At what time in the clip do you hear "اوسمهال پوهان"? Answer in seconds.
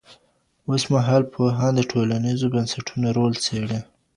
0.69-1.71